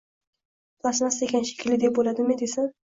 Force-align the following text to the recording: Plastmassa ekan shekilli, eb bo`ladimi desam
Plastmassa 0.81 1.25
ekan 1.29 1.47
shekilli, 1.53 1.81
eb 1.93 1.99
bo`ladimi 2.03 2.43
desam 2.45 2.79